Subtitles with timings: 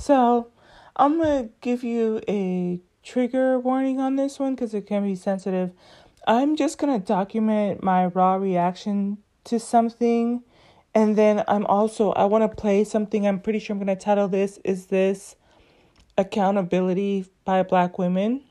[0.00, 0.48] So
[0.96, 5.14] I'm going to give you a trigger warning on this one because it can be
[5.14, 5.72] sensitive.
[6.26, 10.42] I'm just going to document my raw reaction to something.
[10.94, 13.26] And then I'm also, I want to play something.
[13.26, 15.36] I'm pretty sure I'm going to title this Is This
[16.16, 18.44] Accountability by Black Women?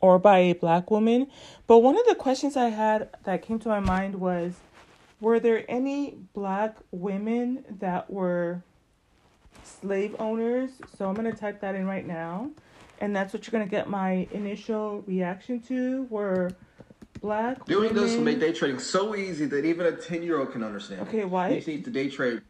[0.00, 1.28] Or by a black woman.
[1.68, 4.54] But one of the questions I had that came to my mind was
[5.20, 8.64] Were there any black women that were
[9.80, 10.70] slave owners?
[10.96, 12.50] So I'm going to type that in right now.
[13.00, 16.50] And that's what you're gonna get my initial reaction to were
[17.20, 18.02] black doing women.
[18.02, 21.00] this will make day trading so easy that even a 10 year old can understand.
[21.08, 22.42] Okay why you need to day trade.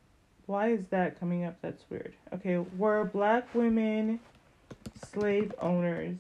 [0.46, 1.56] Why is that coming up?
[1.62, 2.14] That's weird.
[2.34, 4.19] Okay were black women
[5.12, 6.16] slave owners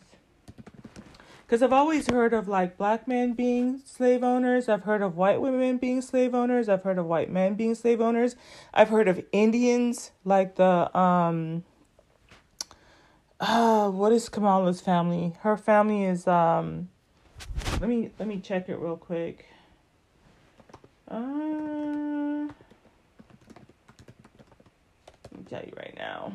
[1.50, 4.68] because I've always heard of like black men being slave owners.
[4.68, 6.68] I've heard of white women being slave owners.
[6.68, 8.36] I've heard of white men being slave owners.
[8.72, 11.64] I've heard of Indians, like the um,
[13.40, 15.34] uh, what is Kamala's family?
[15.40, 16.88] Her family is um
[17.80, 19.46] let me let me check it real quick.
[21.10, 22.46] Uh
[25.32, 26.32] let me tell you right now.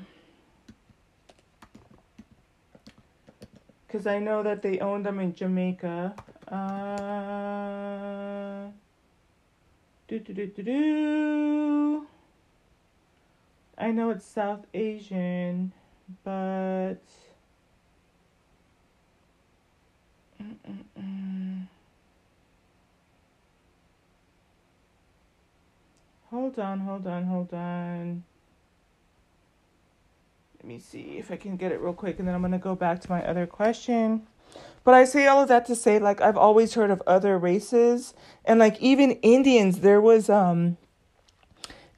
[3.87, 6.15] Cause I know that they own them in Jamaica.
[6.47, 8.71] Uh
[10.07, 12.07] do do do do do
[13.77, 15.71] I know it's South Asian
[16.23, 17.01] but
[20.41, 21.67] Mm-mm-mm.
[26.29, 28.23] hold on, hold on, hold on.
[30.65, 32.73] Let me see if I can get it real quick, and then I'm gonna go
[32.73, 34.25] back to my other question.
[34.83, 38.15] But I say all of that to say, like, I've always heard of other races,
[38.43, 39.81] and like even Indians.
[39.81, 40.77] There was um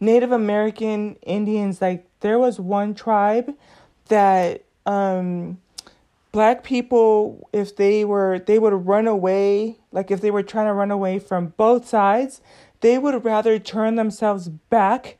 [0.01, 1.81] Native American Indians.
[1.81, 3.55] Like there was one tribe
[4.09, 5.59] that um,
[6.33, 10.73] black people, if they were, they would run away, like if they were trying to
[10.73, 12.41] run away from both sides,
[12.81, 15.17] they would rather turn themselves back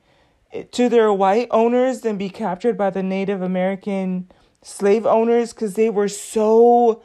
[0.71, 4.29] to their white owners than be captured by the Native American
[4.61, 7.03] slave owners because they were so,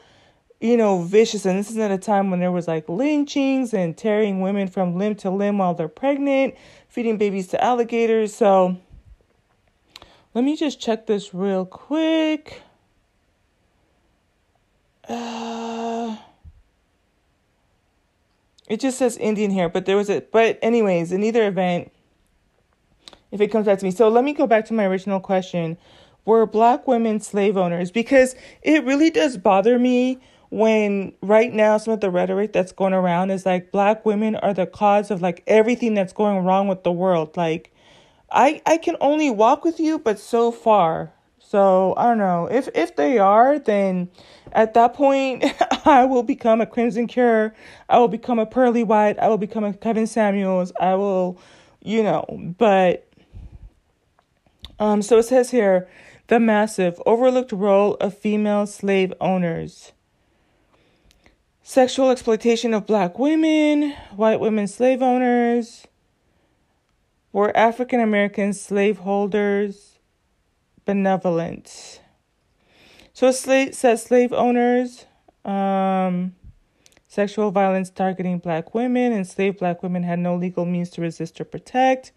[0.61, 1.45] you know, vicious.
[1.45, 4.97] And this is at a time when there was like lynchings and tearing women from
[4.97, 6.55] limb to limb while they're pregnant,
[6.89, 8.35] feeding babies to alligators.
[8.35, 8.77] So,
[10.35, 12.63] let me just check this real quick.
[15.09, 16.17] Uh,
[18.69, 20.21] it just says Indian here, but there was a.
[20.21, 21.93] But, anyways, in either event,
[23.33, 23.91] if it comes back to me.
[23.91, 25.77] So, let me go back to my original question
[26.25, 27.91] Were black women slave owners?
[27.91, 30.21] Because it really does bother me
[30.51, 34.53] when right now some of the rhetoric that's going around is like black women are
[34.53, 37.37] the cause of like everything that's going wrong with the world.
[37.37, 37.73] Like,
[38.31, 41.13] I I can only walk with you, but so far.
[41.39, 44.09] So I don't know if if they are, then
[44.53, 45.45] at that point
[45.87, 47.55] I will become a Crimson Cure.
[47.89, 49.19] I will become a Pearly White.
[49.19, 50.73] I will become a Kevin Samuels.
[50.81, 51.39] I will,
[51.83, 52.25] you know.
[52.59, 53.07] But
[54.83, 55.89] um, so it says here,
[56.27, 59.93] the massive overlooked role of female slave owners.
[61.63, 65.87] Sexual exploitation of black women, white women slave owners,
[67.31, 70.01] were African American slaveholders
[70.85, 72.01] benevolent?
[73.13, 75.07] So it says slave owners,
[75.45, 76.35] um,
[77.07, 81.45] sexual violence targeting black women, enslaved black women had no legal means to resist or
[81.45, 82.11] protect.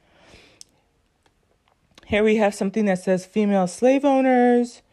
[2.06, 4.84] Here we have something that says female slave owners,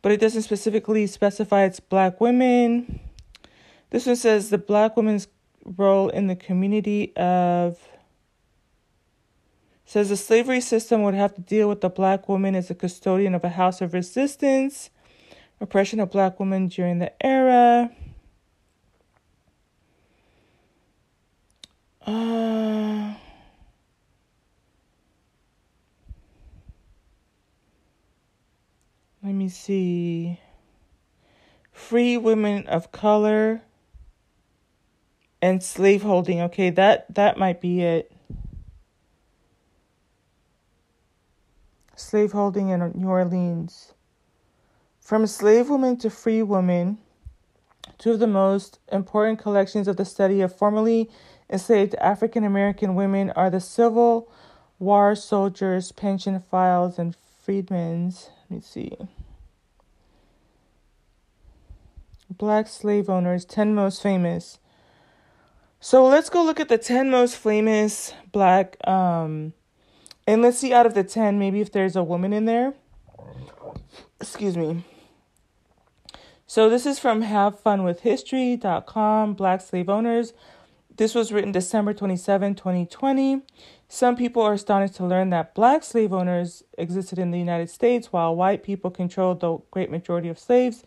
[0.00, 3.00] but it doesn't specifically specify it's black women.
[3.90, 5.28] This one says the black woman's
[5.76, 7.78] role in the community of
[9.84, 13.34] says the slavery system would have to deal with the black woman as a custodian
[13.34, 14.88] of a house of resistance,
[15.60, 17.90] oppression of black women during the era.
[22.06, 23.14] Uh,
[29.28, 30.40] let me see.
[31.70, 33.60] Free women of color
[35.42, 36.40] and slaveholding.
[36.40, 38.10] Okay, that that might be it.
[41.94, 43.92] slaveholding in New Orleans.
[44.98, 46.96] From slave woman to free woman,
[47.98, 51.10] two of the most important collections of the study of formerly
[51.50, 54.32] enslaved African American women are the Civil
[54.78, 57.14] War Soldiers' Pension Files and
[57.48, 58.30] Freedmen's.
[58.50, 58.96] Let me see.
[62.38, 64.58] Black slave owners, 10 most famous.
[65.80, 69.52] So let's go look at the 10 most famous black um,
[70.26, 72.74] and let's see out of the 10, maybe if there's a woman in there.
[74.20, 74.84] Excuse me.
[76.46, 80.32] So this is from havefunwithhistory.com, Black Slave Owners.
[80.96, 83.42] This was written December 27, 2020.
[83.88, 88.12] Some people are astonished to learn that black slave owners existed in the United States
[88.12, 90.84] while white people controlled the great majority of slaves.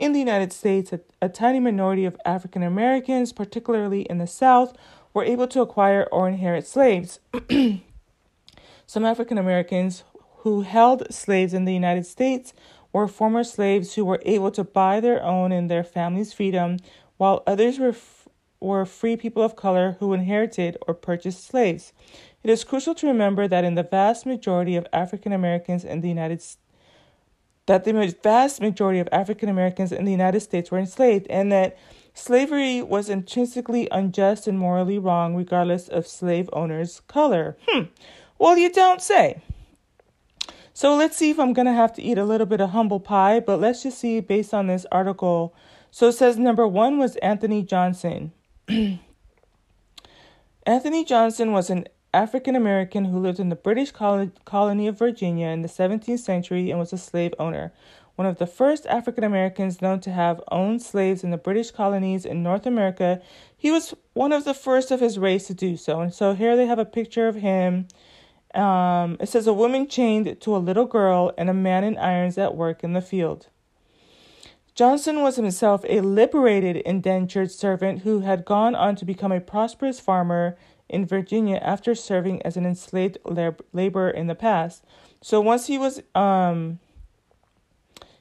[0.00, 4.74] In the United States, a, a tiny minority of African Americans, particularly in the South,
[5.12, 7.20] were able to acquire or inherit slaves.
[8.86, 10.04] Some African Americans
[10.38, 12.54] who held slaves in the United States
[12.94, 16.78] were former slaves who were able to buy their own and their family's freedom,
[17.18, 18.26] while others were, f-
[18.58, 21.92] were free people of color who inherited or purchased slaves.
[22.42, 26.08] It is crucial to remember that in the vast majority of African Americans in the
[26.08, 26.56] United States,
[27.70, 31.78] that the vast majority of African Americans in the United States were enslaved, and that
[32.14, 37.56] slavery was intrinsically unjust and morally wrong, regardless of slave owners' color.
[37.68, 37.84] Hmm.
[38.40, 39.40] Well, you don't say.
[40.74, 42.98] So let's see if I'm going to have to eat a little bit of humble
[42.98, 45.54] pie, but let's just see based on this article.
[45.92, 48.32] So it says number one was Anthony Johnson.
[50.66, 55.62] Anthony Johnson was an African American who lived in the British colony of Virginia in
[55.62, 57.72] the 17th century and was a slave owner.
[58.16, 62.26] One of the first African Americans known to have owned slaves in the British colonies
[62.26, 63.22] in North America,
[63.56, 66.00] he was one of the first of his race to do so.
[66.00, 67.88] And so here they have a picture of him.
[68.54, 72.36] Um, it says a woman chained to a little girl and a man in irons
[72.36, 73.46] at work in the field.
[74.74, 80.00] Johnson was himself a liberated indentured servant who had gone on to become a prosperous
[80.00, 80.56] farmer
[80.90, 84.84] in Virginia after serving as an enslaved lab- laborer in the past.
[85.22, 86.78] So once he was um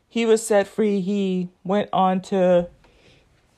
[0.07, 2.69] he was set free, he went on to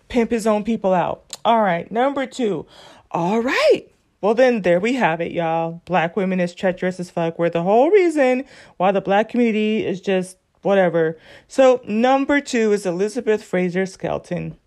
[0.10, 1.24] pimp his own people out.
[1.46, 2.66] All right, number 2.
[3.12, 3.88] All right.
[4.20, 5.82] Well, then there we have it, y'all.
[5.86, 7.40] Black women is treacherous as fuck.
[7.40, 8.46] We're the whole reason
[8.78, 11.18] why the black community is just whatever.
[11.48, 14.58] So, number two is Elizabeth Fraser Skelton.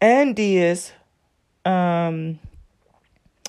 [0.00, 0.92] And Diaz,
[1.64, 2.38] um,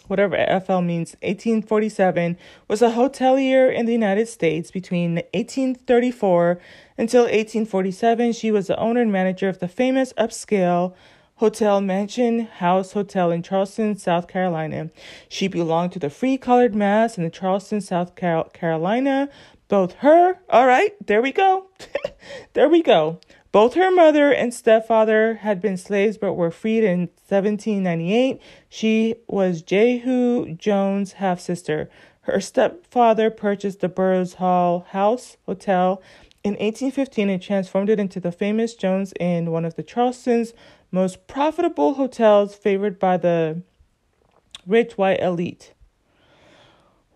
[0.08, 0.36] whatever
[0.66, 2.38] FL means, 1847,
[2.68, 6.60] was a hotelier in the United States between 1834
[6.98, 8.34] until 1847.
[8.34, 10.94] She was the owner and manager of the famous upscale
[11.40, 14.90] Hotel Mansion House Hotel in Charleston, South Carolina.
[15.28, 19.30] She belonged to the Free Colored Mass in the Charleston, South Carolina.
[19.68, 21.66] Both her, all right, there we go.
[22.54, 23.20] there we go.
[23.56, 28.42] Both her mother and stepfather had been slaves but were freed in 1798.
[28.68, 31.90] She was Jehu Jones' half sister.
[32.24, 36.02] Her stepfather purchased the Burroughs Hall House Hotel
[36.44, 40.52] in 1815 and transformed it into the famous Jones Inn, one of the Charleston's
[40.92, 43.62] most profitable hotels favored by the
[44.68, 45.72] rich white elite.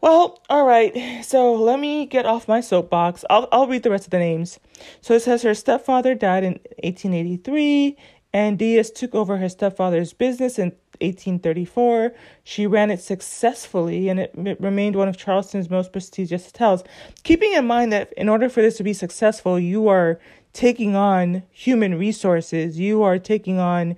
[0.02, 1.24] Well, all right.
[1.26, 3.26] So let me get off my soapbox.
[3.30, 4.60] I'll I'll read the rest of the names.
[5.02, 6.54] So it says her stepfather died in
[6.84, 7.98] 1883
[8.32, 10.70] and Diaz took over her stepfather's business in
[11.02, 12.14] 1834.
[12.44, 16.84] She ran it successfully and it, it remained one of Charleston's most prestigious hotels.
[17.24, 20.20] Keeping in mind that in order for this to be successful, you are
[20.54, 23.98] taking on human resources, you are taking on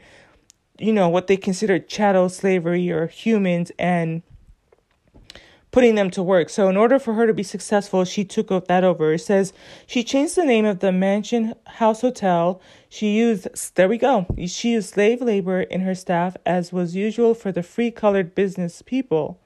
[0.79, 4.23] you know what they consider chattel slavery or humans and
[5.71, 6.49] putting them to work.
[6.49, 9.13] So, in order for her to be successful, she took that over.
[9.13, 9.53] It says
[9.87, 12.61] she changed the name of the Mansion House Hotel.
[12.89, 17.33] She used, there we go, she used slave labor in her staff, as was usual
[17.33, 19.39] for the free colored business people.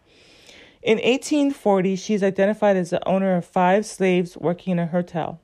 [0.81, 5.39] In 1840, she's identified as the owner of five slaves working in a hotel.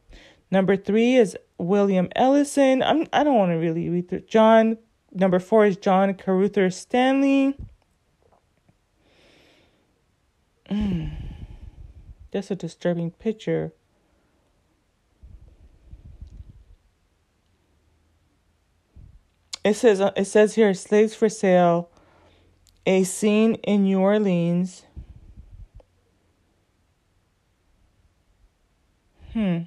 [0.51, 2.83] Number three is William Ellison.
[2.83, 4.21] I'm, I don't want to really read through.
[4.21, 4.77] John.
[5.13, 7.55] Number four is John Carruthers Stanley.
[10.71, 11.11] Mm.
[12.31, 13.73] That's a disturbing picture.
[19.65, 21.89] It says uh, it says here slaves for sale.
[22.85, 24.85] A scene in New Orleans.
[29.33, 29.63] Hmm.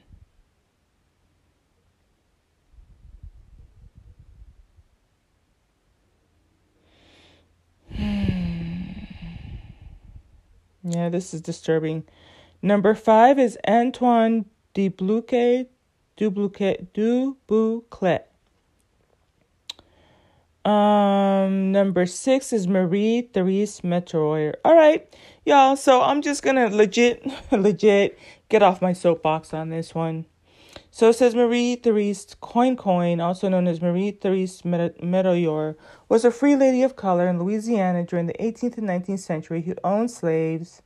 [10.84, 12.04] Yeah, this is disturbing.
[12.60, 15.68] Number five is Antoine Dubuclet.
[16.18, 16.88] Dubuclet.
[16.94, 18.24] Dubuclet.
[20.64, 24.54] Um, number six is Marie Therese Metoyer.
[24.64, 25.14] All right,
[25.44, 25.76] y'all.
[25.76, 30.26] So I'm just gonna legit, legit get off my soapbox on this one.
[30.94, 35.74] So says Marie Therese Coin Coin, also known as Marie Therese Metoyer,
[36.08, 39.74] was a free lady of color in Louisiana during the 18th and 19th century who
[39.82, 40.82] owned slaves.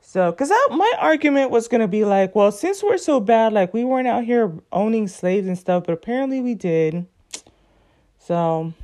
[0.00, 3.72] So, because my argument was going to be like, well, since we're so bad, like
[3.72, 7.06] we weren't out here owning slaves and stuff, but apparently we did.
[8.18, 8.74] So,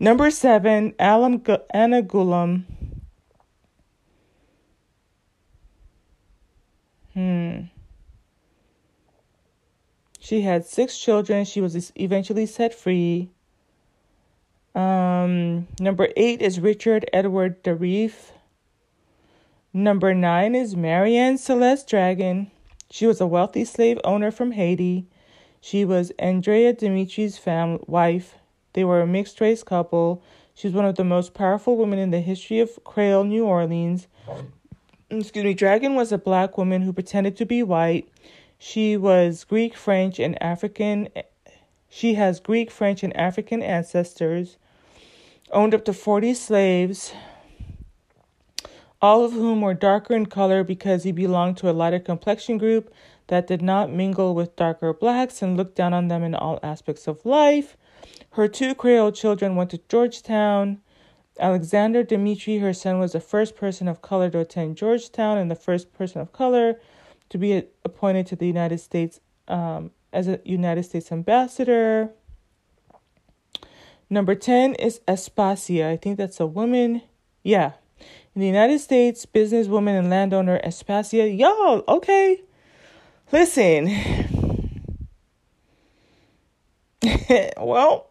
[0.00, 1.42] number seven, Alam
[1.74, 2.64] Anna Ghulam.
[7.12, 7.64] Hmm.
[10.22, 11.44] She had six children.
[11.44, 13.28] She was eventually set free.
[14.72, 18.30] Um, number eight is Richard Edward Darif.
[19.72, 22.52] Number nine is Marianne Celeste Dragon.
[22.88, 25.06] She was a wealthy slave owner from Haiti.
[25.60, 28.36] She was Andrea Dimitry's fam- wife.
[28.74, 30.22] They were a mixed race couple.
[30.54, 34.06] She was one of the most powerful women in the history of Creole New Orleans.
[35.10, 38.08] Excuse me, Dragon was a black woman who pretended to be white.
[38.64, 41.08] She was Greek, French, and African.
[41.88, 44.56] She has Greek, French, and African ancestors.
[45.50, 47.12] Owned up to 40 slaves
[49.02, 52.94] all of whom were darker in color because he belonged to a lighter complexion group
[53.26, 57.08] that did not mingle with darker blacks and looked down on them in all aspects
[57.08, 57.76] of life.
[58.34, 60.80] Her two Creole children went to Georgetown.
[61.40, 65.56] Alexander Dimitry, her son, was the first person of color to attend Georgetown and the
[65.56, 66.78] first person of color
[67.32, 72.10] to be appointed to the United States um, as a United States ambassador.
[74.10, 75.88] Number 10 is Aspasia.
[75.88, 77.00] I think that's a woman.
[77.42, 77.72] Yeah,
[78.34, 82.42] in the United States, businesswoman and landowner Aspasia, y'all, okay.
[83.32, 83.88] Listen.
[87.56, 88.10] well,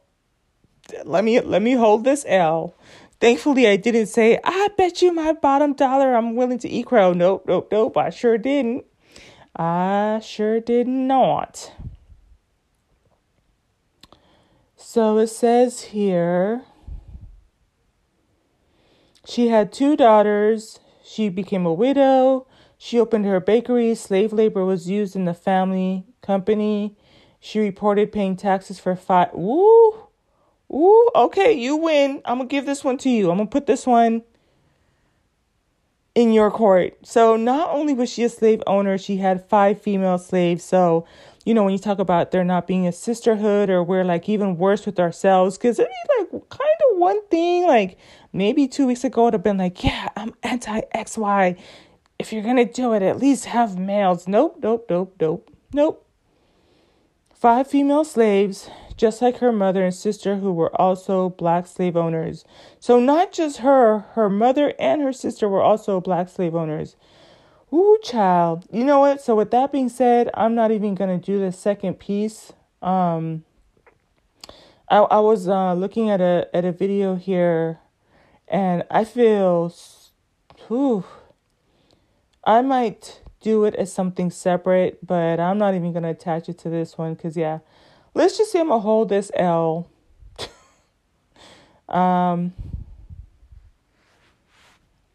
[1.05, 2.73] let me let me hold this L.
[3.19, 7.13] Thankfully, I didn't say, I bet you my bottom dollar I'm willing to eat crow.
[7.13, 7.95] Nope, nope, nope.
[7.97, 8.85] I sure didn't.
[9.55, 11.73] I sure did not.
[14.75, 16.63] So it says here
[19.25, 20.79] she had two daughters.
[21.03, 22.47] She became a widow.
[22.77, 23.93] She opened her bakery.
[23.95, 26.97] Slave labor was used in the family company.
[27.39, 29.33] She reported paying taxes for five.
[29.33, 30.07] Ooh,
[30.71, 31.05] Woo!
[31.13, 32.21] Okay, you win.
[32.23, 33.29] I'm gonna give this one to you.
[33.29, 34.23] I'm gonna put this one
[36.13, 36.97] in your court.
[37.03, 40.63] So not only was she a slave owner, she had five female slaves.
[40.63, 41.05] So,
[41.45, 44.57] you know, when you talk about there not being a sisterhood or we're like even
[44.57, 45.91] worse with ourselves, because I mean,
[46.31, 47.97] like kind of one thing, like
[48.33, 51.57] maybe two weeks ago it'd have been like, yeah, I'm anti XY.
[52.19, 54.27] If you're gonna do it, at least have males.
[54.27, 56.07] Nope, nope, nope, nope, nope.
[57.33, 58.69] Five female slaves,
[59.01, 62.45] just like her mother and sister, who were also black slave owners.
[62.79, 66.95] So, not just her, her mother and her sister were also black slave owners.
[67.73, 68.67] Ooh, child.
[68.71, 69.19] You know what?
[69.19, 72.53] So, with that being said, I'm not even going to do the second piece.
[72.83, 73.43] Um,
[74.87, 77.79] I, I was uh, looking at a at a video here,
[78.47, 79.73] and I feel,
[80.67, 81.05] whew,
[82.43, 86.69] I might do it as something separate, but I'm not even to attach it to
[86.69, 87.61] this one because, yeah,
[88.13, 89.87] let's just see I'm to hold this L.
[91.89, 92.53] um,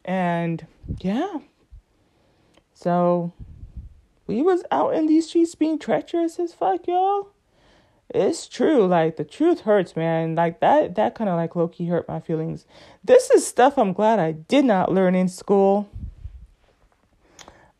[0.05, 0.65] and
[0.99, 1.39] yeah,
[2.73, 3.33] so
[4.25, 7.29] we was out in these streets being treacherous as fuck, y'all.
[8.09, 10.35] It's true, like the truth hurts, man.
[10.35, 12.65] Like that, that kind of like low key hurt my feelings.
[13.03, 15.89] This is stuff I'm glad I did not learn in school.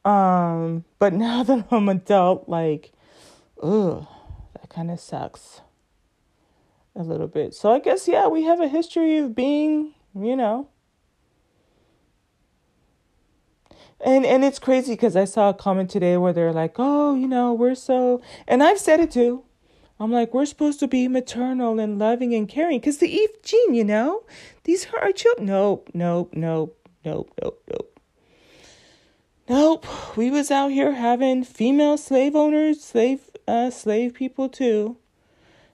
[0.04, 2.92] Um, but now that I'm adult, like,
[3.62, 4.06] ugh,
[4.78, 5.62] kind of sucks
[6.96, 7.56] a little bit.
[7.56, 10.68] So I guess yeah, we have a history of being, you know.
[14.00, 17.28] And and it's crazy because I saw a comment today where they're like, "Oh, you
[17.28, 19.44] know, we're so," and I've said it too.
[20.00, 23.74] I'm like, we're supposed to be maternal and loving and caring because the Eve gene,
[23.74, 24.26] you know,
[24.66, 25.48] these are our children.
[25.48, 28.00] Nope, nope, nope, nope, nope, nope.
[29.50, 34.98] Nope, we was out here having female slave owners, slave uh, slave people too.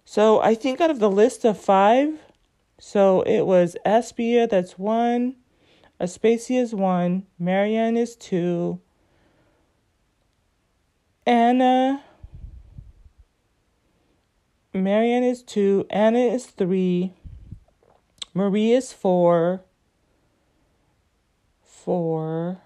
[0.05, 2.19] So I think out of the list of five,
[2.79, 5.35] so it was Aspia, that's one,
[5.99, 8.81] Aspasia is one, Marianne is two,
[11.25, 12.03] Anna,
[14.73, 17.13] Marianne is two, Anna is three,
[18.33, 19.63] Marie is four,
[21.63, 22.59] four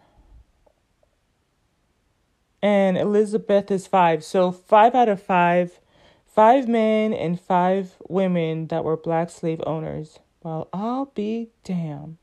[2.61, 4.23] and Elizabeth is five.
[4.23, 5.79] So five out of five,
[6.25, 10.19] five men and five women that were black slave owners.
[10.43, 12.17] Well, I'll be damned.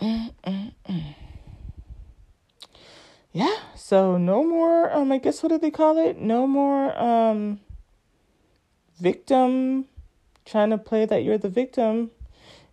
[3.36, 6.18] Yeah, so no more um I guess what do they call it?
[6.18, 7.60] No more um
[8.98, 9.84] victim
[10.46, 12.12] trying to play that you're the victim.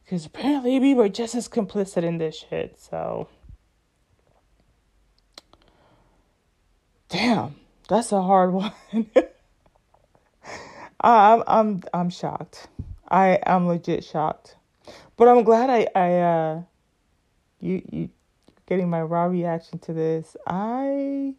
[0.06, 3.28] Because apparently we were just as complicit in this shit, so.
[7.88, 8.72] That's a hard one.
[11.02, 12.68] I'm I'm I'm shocked.
[13.10, 14.56] I I'm legit shocked.
[15.18, 16.62] But I'm glad I I uh
[17.60, 18.10] you you
[18.66, 20.38] getting my raw reaction to this.
[20.48, 21.36] I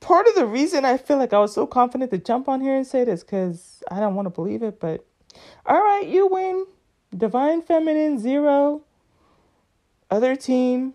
[0.00, 2.74] part of the reason I feel like I was so confident to jump on here
[2.76, 5.04] and say this cuz I don't want to believe it, but
[5.64, 6.66] all right, you win.
[7.16, 8.82] Divine Feminine zero.
[10.10, 10.94] Other team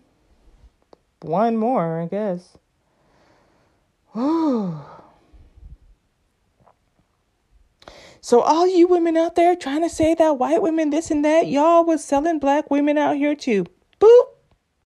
[1.20, 2.58] one more, I guess.
[8.24, 11.48] So all you women out there trying to say that white women this and that,
[11.48, 13.66] y'all was selling black women out here too.
[13.98, 14.31] Boop.